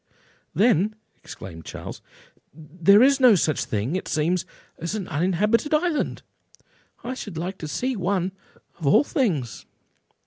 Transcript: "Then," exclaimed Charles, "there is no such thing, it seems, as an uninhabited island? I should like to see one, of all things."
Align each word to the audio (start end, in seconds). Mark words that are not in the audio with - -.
"Then," 0.55 0.95
exclaimed 1.23 1.63
Charles, 1.63 2.01
"there 2.55 3.03
is 3.03 3.19
no 3.19 3.35
such 3.35 3.65
thing, 3.65 3.95
it 3.95 4.07
seems, 4.07 4.47
as 4.79 4.95
an 4.95 5.07
uninhabited 5.07 5.75
island? 5.75 6.23
I 7.03 7.13
should 7.13 7.37
like 7.37 7.59
to 7.59 7.67
see 7.67 7.95
one, 7.95 8.31
of 8.79 8.87
all 8.87 9.03
things." 9.03 9.67